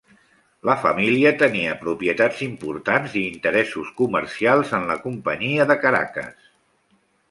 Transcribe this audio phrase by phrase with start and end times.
[0.69, 6.55] La família tenia propietats importants i interessos comercials en la Companyia de Caracas.